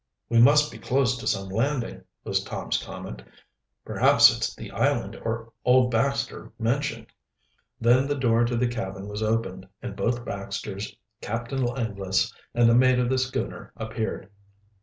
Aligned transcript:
"We 0.29 0.39
must 0.39 0.71
be 0.71 0.79
close 0.79 1.15
to 1.19 1.27
some 1.27 1.49
landing," 1.49 2.01
was 2.23 2.43
Tom's 2.43 2.81
comment. 2.83 3.21
"Perhaps 3.85 4.35
it's 4.35 4.55
the 4.55 4.71
island 4.71 5.15
old 5.63 5.91
Baxter 5.91 6.51
mentioned." 6.57 7.05
Another 7.79 7.83
half 7.83 7.83
hour 7.83 7.83
slipped 7.83 7.83
by. 7.83 7.89
Then 7.89 8.07
the 8.07 8.19
door 8.19 8.45
to 8.45 8.55
the 8.55 8.67
cabin 8.67 9.07
was 9.07 9.21
opened, 9.21 9.67
and 9.83 9.95
both 9.95 10.25
Baxters, 10.25 10.95
Captain 11.21 11.63
Langless, 11.63 12.33
and 12.55 12.67
the 12.67 12.73
mate 12.73 12.97
of 12.97 13.09
the 13.11 13.19
schooner 13.19 13.71
appeared. 13.77 14.31